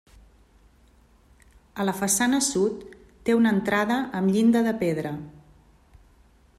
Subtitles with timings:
[1.83, 2.81] A la façana sud
[3.29, 5.17] té una entrada amb llinda de pedra.